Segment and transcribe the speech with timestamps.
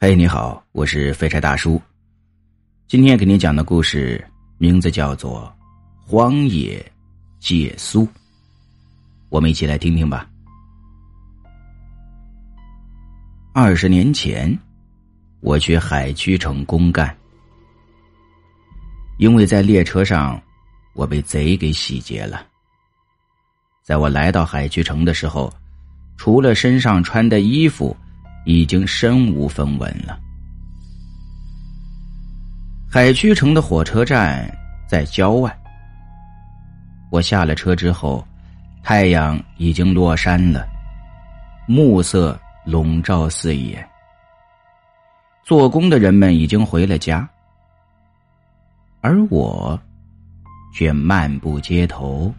[0.00, 1.80] 嘿，你好，我是废柴大叔。
[2.86, 4.22] 今天给你讲的故事
[4.58, 5.50] 名字叫做
[6.10, 6.84] 《荒野
[7.38, 8.02] 借宿》，
[9.30, 10.28] 我们一起来听听吧。
[13.54, 14.58] 二十年前，
[15.40, 17.16] 我去海曲城公干，
[19.16, 20.42] 因为在列车上，
[20.92, 22.46] 我被贼给洗劫了。
[23.82, 25.50] 在我来到海曲城的时候，
[26.18, 27.96] 除了身上穿的衣服。
[28.44, 30.18] 已经身无分文了。
[32.90, 34.48] 海曲城的火车站
[34.86, 35.56] 在郊外。
[37.10, 38.26] 我下了车之后，
[38.82, 40.66] 太阳已经落山了，
[41.66, 43.84] 暮色笼罩四野。
[45.44, 47.28] 做工的人们已经回了家，
[49.00, 49.78] 而我
[50.74, 52.32] 却漫步街头，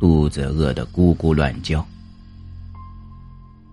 [0.00, 1.86] 肚子饿得咕咕乱叫。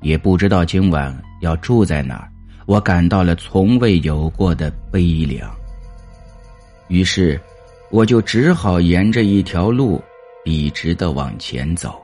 [0.05, 2.31] 也不知道今晚要住在哪儿，
[2.67, 5.51] 我感到了从未有过的悲凉。
[6.89, 7.41] 于是，
[7.89, 9.99] 我就只好沿着一条路
[10.43, 11.99] 笔直的往前走。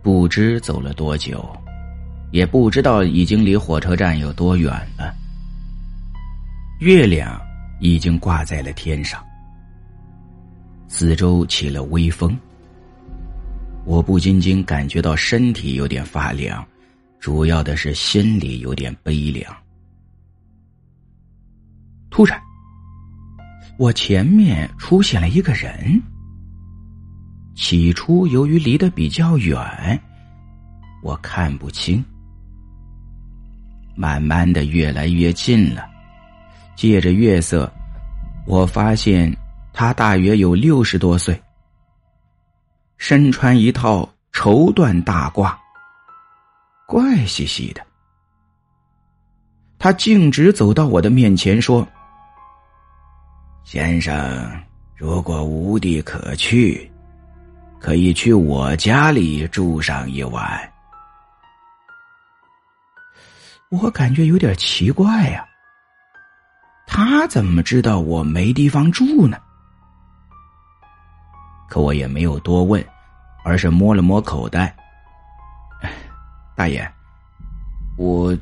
[0.00, 1.46] 不知走了多久，
[2.30, 5.14] 也不知道已经离火车站有多远了。
[6.80, 7.38] 月亮
[7.80, 9.22] 已经挂在了天上，
[10.88, 12.34] 四周起了微风。
[13.86, 16.66] 我不仅仅感觉到身体有点发凉，
[17.20, 19.56] 主要的是心里有点悲凉。
[22.10, 22.36] 突然，
[23.78, 26.02] 我前面出现了一个人。
[27.54, 29.56] 起初由于离得比较远，
[31.00, 32.04] 我看不清。
[33.94, 35.86] 慢慢的越来越近了，
[36.74, 37.72] 借着月色，
[38.46, 39.34] 我发现
[39.72, 41.40] 他大约有六十多岁。
[42.98, 45.54] 身穿一套绸缎大褂，
[46.86, 47.82] 怪兮兮的。
[49.78, 51.86] 他径直走到我的面前，说
[53.62, 54.50] ：“先生，
[54.96, 56.90] 如果无地可去，
[57.78, 60.72] 可以去我家里住上一晚。”
[63.68, 65.46] 我感觉有点奇怪呀，
[66.86, 69.38] 他怎么知道我没地方住呢？
[71.68, 72.84] 可我也没有多问，
[73.44, 74.74] 而是摸了摸口袋。
[76.54, 76.88] 大爷，
[77.98, 78.36] 我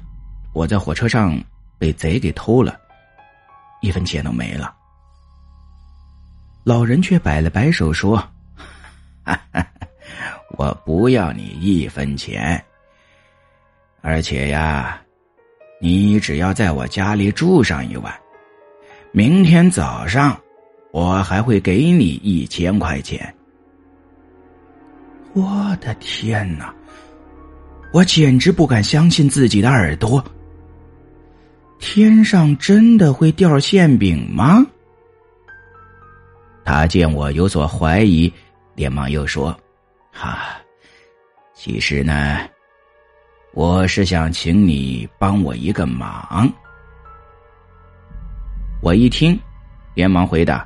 [0.52, 1.36] 我在火车上
[1.78, 2.78] 被贼给偷了，
[3.80, 4.74] 一分钱都没了。
[6.62, 8.22] 老人却摆了摆手说
[10.56, 12.62] ：“我不要你一分钱，
[14.00, 15.00] 而且呀，
[15.80, 18.14] 你只要在我家里住上一晚，
[19.12, 20.38] 明天早上。”
[20.94, 23.34] 我还会给你一千块钱。
[25.32, 26.72] 我的天哪！
[27.92, 30.24] 我简直不敢相信自己的耳朵。
[31.80, 34.64] 天上真的会掉馅饼吗？
[36.64, 38.32] 他见我有所怀疑，
[38.76, 39.52] 连忙又说
[40.14, 40.58] ：“哈，
[41.54, 42.38] 其实呢，
[43.52, 46.48] 我是想请你帮我一个忙。”
[48.80, 49.36] 我一听，
[49.94, 50.64] 连忙回答。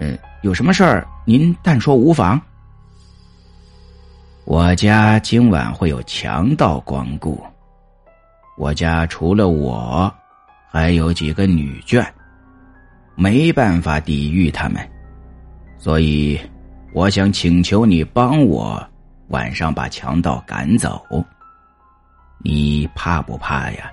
[0.00, 2.40] 嗯，有什么事儿您但说无妨。
[4.46, 7.40] 我家今晚会有强盗光顾，
[8.56, 10.12] 我家除了我，
[10.70, 12.04] 还有几个女眷，
[13.14, 14.82] 没办法抵御他们，
[15.76, 16.40] 所以
[16.94, 18.82] 我想请求你帮我
[19.28, 21.04] 晚上把强盗赶走。
[22.38, 23.92] 你怕不怕呀？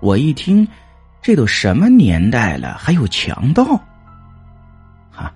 [0.00, 0.66] 我一听。
[1.22, 3.64] 这都什么年代了，还有强盗？
[5.08, 5.32] 哈，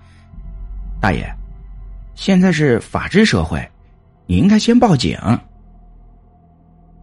[0.99, 1.25] 大爷，
[2.13, 3.65] 现在是法治社会，
[4.25, 5.17] 你应该先报警。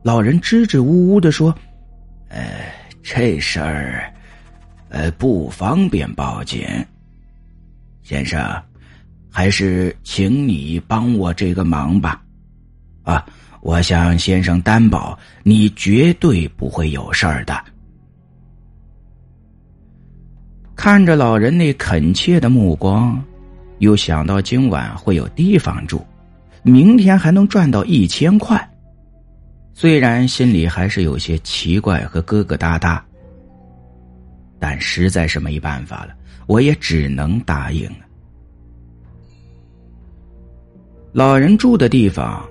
[0.02, 1.52] 老人支支吾吾的说
[2.28, 2.44] ：“呃，
[3.02, 4.12] 这事儿，
[4.90, 6.62] 呃，不方便报警。
[8.02, 8.62] 先生，
[9.30, 12.22] 还是请你帮我这个忙吧。
[13.02, 13.24] 啊，
[13.62, 17.64] 我向先生担保，你绝对不会有事儿的。”
[20.76, 23.22] 看着老人那恳切的目光，
[23.78, 26.04] 又想到今晚会有地方住，
[26.62, 28.70] 明天还能赚到一千块，
[29.72, 33.00] 虽然心里还是有些奇怪和疙疙瘩瘩，
[34.58, 36.14] 但实在是没办法了，
[36.46, 37.98] 我也只能答应了。
[41.12, 42.44] 老人住的地方，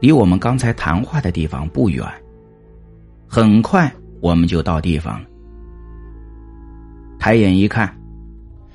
[0.00, 2.06] 离我们刚才谈话的地方不远，
[3.26, 5.26] 很快我们就到地方了。
[7.26, 7.92] 抬眼一看，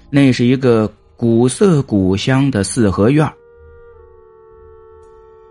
[0.09, 3.25] 那是一个古色古香的四合院。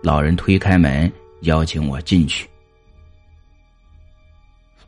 [0.02, 1.10] 老人推开门，
[1.40, 2.46] 邀请我进去。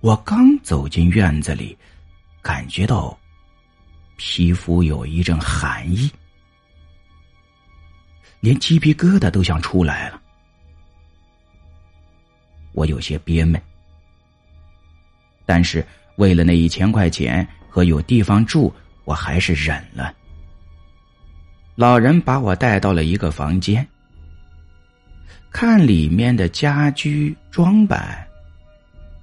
[0.00, 1.74] 我刚走进院子里，
[2.42, 3.18] 感觉到
[4.18, 6.10] 皮肤有一阵寒意，
[8.40, 10.20] 连鸡皮疙瘩都想出来了。
[12.72, 13.58] 我有些憋闷，
[15.46, 15.82] 但是
[16.16, 18.70] 为了那一千块钱和有地方住，
[19.04, 20.12] 我还是忍了。
[21.74, 23.86] 老人把我带到了一个房间，
[25.50, 28.28] 看里面的家居装扮。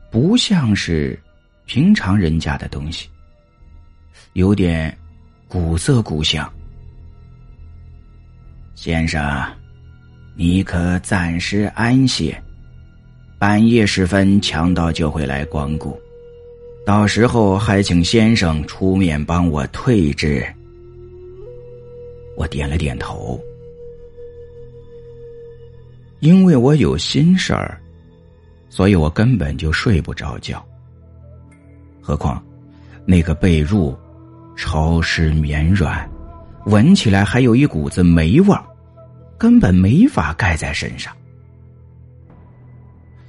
[0.10, 1.18] 不像是
[1.68, 3.08] 平常人家的东西，
[4.34, 4.98] 有点
[5.48, 6.52] 古色古香。
[8.74, 9.46] 先生，
[10.34, 12.42] 你可暂时安歇，
[13.38, 16.02] 半夜时分强盗就会来光顾，
[16.86, 20.46] 到时候还请先生出面帮我退之。
[22.36, 23.40] 我点了点头，
[26.20, 27.80] 因为我有心事儿。
[28.72, 30.64] 所以我根本就睡不着觉。
[32.00, 32.42] 何况，
[33.04, 33.98] 那个被褥
[34.56, 36.08] 潮湿绵软，
[36.66, 38.64] 闻起来还有一股子霉味儿，
[39.40, 41.12] 根本没法盖在身上。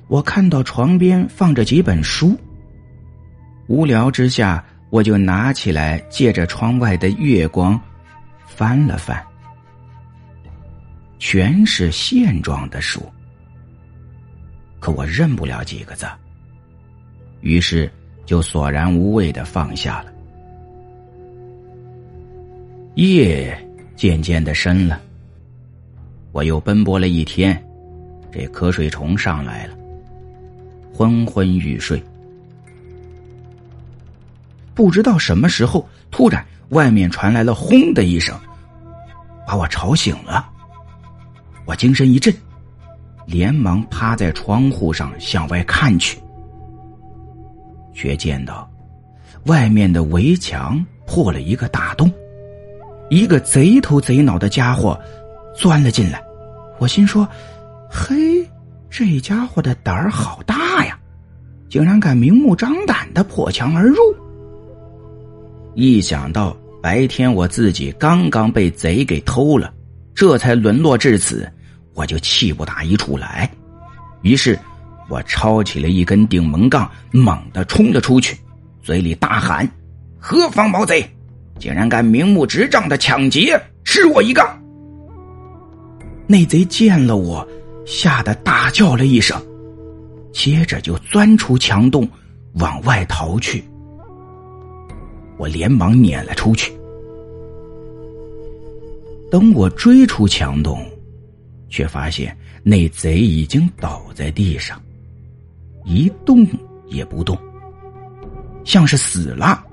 [0.08, 2.36] 我看到床边放着几本书，
[3.70, 7.80] 无聊之下，我就拿起来，借着窗外的月光
[8.44, 9.24] 翻了翻，
[11.20, 13.00] 全是线状的书。
[14.80, 16.04] 可我认不了几个字，
[17.42, 17.88] 于是
[18.26, 20.12] 就索然无味的放下了。
[22.96, 23.56] 夜
[23.94, 25.00] 渐渐的深了，
[26.32, 27.56] 我又奔波了一天，
[28.32, 29.76] 这瞌睡虫上来了，
[30.92, 32.02] 昏昏欲睡。
[34.80, 38.34] 不知道什么时候，突然外面传来了“轰”的一声，
[39.46, 40.48] 把我吵醒了。
[41.66, 42.34] 我精神一振。
[43.26, 46.18] 连忙趴在窗户上向外看去，
[47.92, 48.66] 却见到
[49.44, 52.10] 外面的围墙破了一个大洞，
[53.10, 54.98] 一个贼头贼脑的家伙
[55.54, 56.22] 钻了进来。
[56.78, 57.28] 我心说
[57.92, 58.48] ：“嘿，
[58.88, 60.98] 这家伙的胆儿好大呀，
[61.68, 63.98] 竟然敢明目张胆的破墙而入。”
[65.74, 69.72] 一想到白天我自己刚刚被贼给偷了，
[70.14, 71.50] 这才沦落至此。
[71.94, 73.50] 我就气不打一处来，
[74.22, 74.58] 于是，
[75.08, 78.36] 我抄起了一根顶门杠，猛地冲了出去，
[78.82, 79.68] 嘴里大喊
[80.18, 81.04] ：“何方毛贼，
[81.58, 84.58] 竟然敢明目执仗的抢劫，吃我一杠！”
[86.26, 87.46] 那贼见了我，
[87.84, 89.38] 吓得大叫了一声，
[90.32, 92.08] 接着就钻出墙洞，
[92.54, 93.62] 往外逃去。
[95.40, 96.70] 我连忙撵了出去。
[99.30, 100.78] 等我追出墙洞。
[101.72, 104.82] 却发现那贼已经倒在地上，
[105.84, 106.44] 一动
[106.88, 107.38] 也不动，
[108.64, 109.64] 像是死了。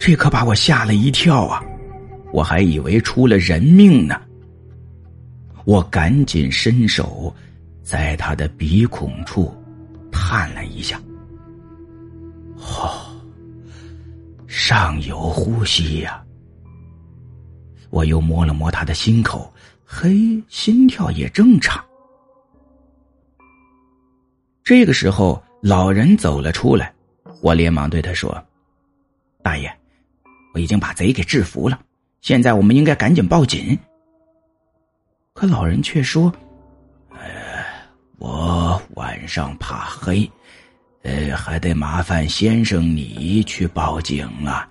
[0.00, 1.62] 这可把我吓了一跳啊！
[2.32, 4.18] 我还以为出了人命呢。
[5.66, 7.30] 我赶紧伸手，
[7.82, 9.54] 在他的鼻孔处
[10.10, 10.98] 探了一下，
[14.56, 16.24] 尚有呼吸呀。
[17.90, 19.52] 我又摸了摸他的心口。
[19.84, 21.84] 嘿，心跳也正常。
[24.62, 26.94] 这个时候，老人走了出来，
[27.42, 28.42] 我连忙对他说
[29.42, 29.72] ：“大爷，
[30.54, 31.78] 我已经把贼给制服了，
[32.22, 33.76] 现在我们应该赶紧报警。”
[35.34, 36.32] 可老人却说
[37.10, 37.64] ：“呃，
[38.18, 40.28] 我晚上怕黑，
[41.04, 44.68] 呃，还得麻烦先生你去报警啊。”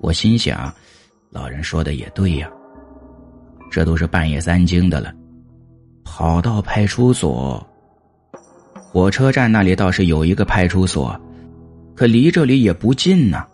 [0.00, 0.74] 我心想，
[1.30, 2.50] 老人说的也对呀。
[3.70, 5.14] 这都是半夜三更的了，
[6.04, 7.64] 跑到派出所。
[8.74, 11.18] 火车站那里倒是有一个派出所，
[11.94, 13.46] 可离这里也不近呢。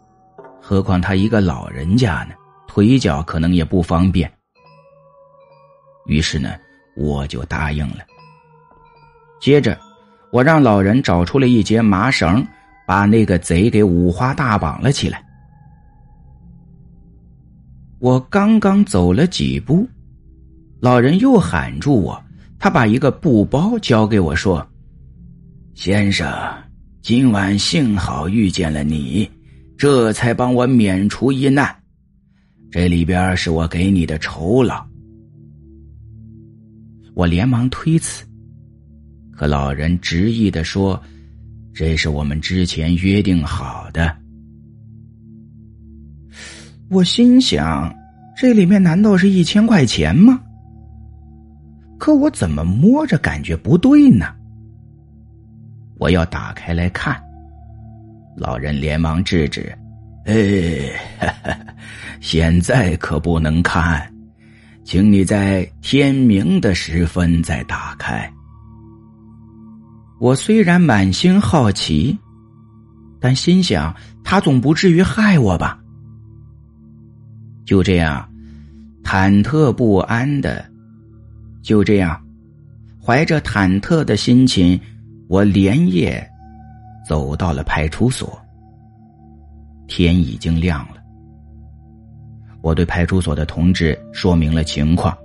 [0.61, 2.35] 何况他一个老人家呢，
[2.67, 4.29] 腿脚可能也不方便。
[6.07, 6.57] 于是呢，
[6.97, 7.99] 我就答应了。
[9.41, 9.79] 接着，
[10.31, 12.47] 我让老人找出了一截麻绳，
[12.87, 15.25] 把那个贼给五花大绑了起来。
[17.99, 19.89] 我刚刚走了几步。
[20.81, 22.25] 老人又喊住我，
[22.57, 24.65] 他把一个布包交给我说
[25.75, 26.33] ：“先生，
[27.03, 29.29] 今晚幸好遇见了你，
[29.77, 31.75] 这才帮我免除一难。
[32.71, 34.87] 这里边是我给你的酬劳。”
[37.15, 38.25] 我连忙推辞，
[39.39, 41.01] 可老人执意的说
[41.73, 44.13] ：“这是我们之前约定好的。”
[46.91, 47.95] 我心想：
[48.37, 50.41] 这里面难道是一千块钱吗？
[52.01, 54.27] 可我怎么摸着感觉不对呢？
[55.99, 57.17] 我要打开来看，
[58.37, 59.73] 老人连忙制止
[60.27, 60.91] ：“哎，
[62.19, 64.13] 现在可不能看，
[64.83, 68.29] 请你在天明的时分再打开。”
[70.19, 72.19] 我虽然满心好奇，
[73.21, 73.95] 但心想
[74.25, 75.79] 他总不至于害我吧？
[77.65, 78.29] 就这样，
[79.05, 80.65] 忐忑不安的，
[81.63, 82.21] 就这样，
[83.01, 84.79] 怀着忐忑的心情。
[85.29, 86.27] 我连夜
[87.07, 88.41] 走到了派出所。
[89.87, 91.03] 天已经亮了，
[92.63, 95.17] 我对派出所的同志说明了情况，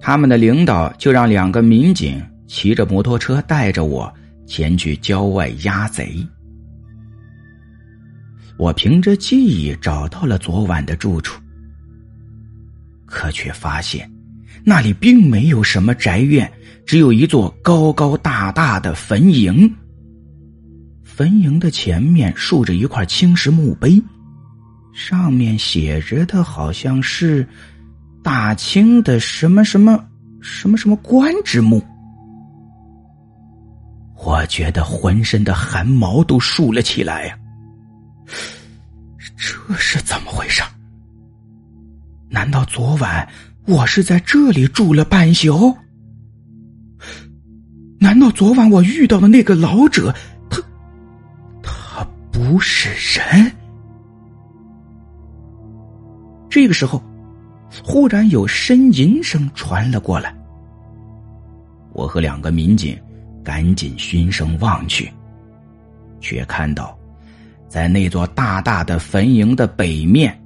[0.00, 4.12] 他们的领导就让两个民警骑着摩托车带着我
[4.46, 6.26] 前去郊外押贼。
[8.56, 11.40] 我凭着记忆找到了昨晚的住处，
[13.04, 14.10] 可却发现
[14.64, 16.50] 那里并没有什么宅院。
[16.86, 19.68] 只有一座高高大大的坟茔，
[21.02, 24.00] 坟茔的前面竖着一块青石墓碑，
[24.94, 27.44] 上面写着的好像是
[28.22, 30.02] 大清的什么什么
[30.40, 31.84] 什么什么官之墓。
[34.16, 37.38] 我觉得浑身的汗毛都竖了起来呀！
[39.36, 40.62] 这是怎么回事？
[42.28, 43.28] 难道昨晚
[43.66, 45.76] 我是在这里住了半宿？
[47.98, 50.14] 难道昨晚我遇到的那个老者，
[50.50, 50.62] 他，
[51.62, 53.52] 他不是人？
[56.48, 57.02] 这个时候，
[57.84, 60.34] 忽然有呻吟声传了过来。
[61.92, 62.98] 我和两个民警
[63.46, 65.08] 赶紧循声望去，
[66.20, 66.98] 却看到，
[67.68, 70.36] 在那座大大的坟茔的北面，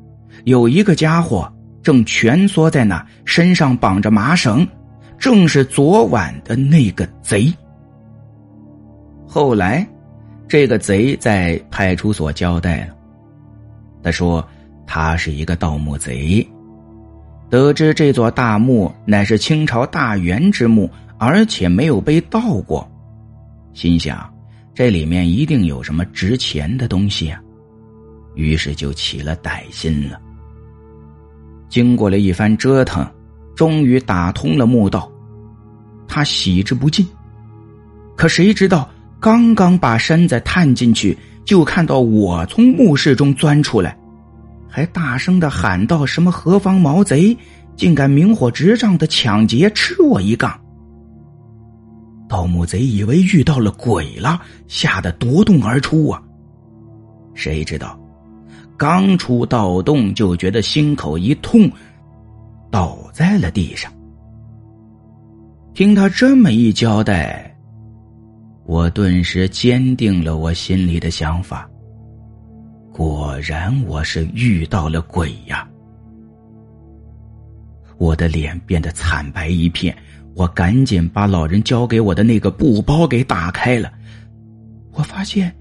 [0.44, 1.50] 有一个家伙
[1.82, 4.68] 正蜷缩在那，身上绑着麻绳。
[5.18, 7.52] 正是昨晚的那个贼。
[9.26, 9.86] 后来，
[10.48, 12.94] 这个贼在派出所交代了，
[14.02, 14.46] 他说
[14.86, 16.46] 他是一个盗墓贼，
[17.50, 22.89] 得知这座大墓乃是清朝大元之墓，而且没有被盗过，
[23.72, 24.32] 心想
[24.74, 27.40] 这里面一定有什么值钱的东西啊，
[28.34, 30.20] 于是就起了歹心了。
[31.68, 33.06] 经过了一番折腾。
[33.56, 35.12] 终于打通了墓道，
[36.08, 37.06] 他喜之不尽。
[38.16, 38.88] 可谁知道，
[39.20, 43.98] 刚刚把身子探进去，就看到我从墓室中钻出来，
[44.66, 47.36] 还大声的喊道：“什么何方毛贼，
[47.76, 50.58] 竟敢明火执仗的抢劫，吃我一杠！”
[52.30, 56.22] 盗墓贼以为遇到了鬼了，吓得夺洞而出啊！
[57.34, 57.98] 谁知道，
[58.78, 61.68] 刚出盗洞，就觉得心口一痛。
[62.70, 63.92] 倒在了地上。
[65.74, 67.52] 听他这么一交代，
[68.64, 71.68] 我顿时坚定了我心里的想法。
[72.92, 75.68] 果然，我是遇到了鬼呀！
[77.98, 79.96] 我的脸变得惨白一片，
[80.40, 83.92] 我赶紧把老人交给我的那个布包给打开了。
[84.92, 85.54] 我发现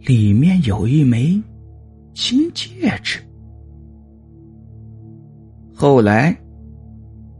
[0.00, 1.40] 里面有一枚
[2.12, 3.18] 金戒指。
[5.74, 6.36] 后来，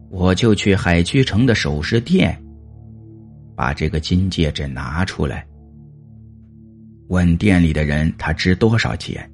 [0.08, 2.42] 我就去海曲城的首饰店，
[3.54, 5.46] 把这个金戒指拿出来，
[7.08, 9.30] 问店里的人他值多少钱。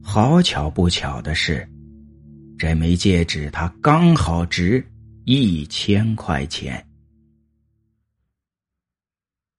[0.00, 1.68] 好巧不巧的是，
[2.56, 4.84] 这枚戒指它刚好值
[5.24, 6.84] 一千块钱。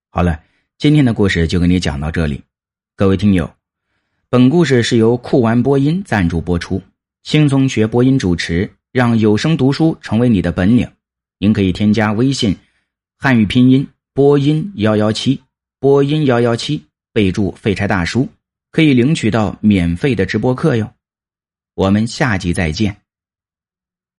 [0.10, 0.42] 好了，
[0.78, 2.44] 今天的故事就给你讲到这里，
[2.96, 3.50] 各位听友，
[4.30, 6.82] 本故事是由酷玩播音赞助播出。
[7.24, 10.90] 轻松学播音主持，让有声读书成为你的本领。
[11.38, 12.58] 您可以添加微信
[13.18, 15.42] “汉语拼音播音幺幺七”，
[15.80, 18.28] 播音幺幺七，备注“废柴大叔”，
[18.72, 20.92] 可以领取到免费的直播课哟。
[21.76, 23.01] 我们下集再见。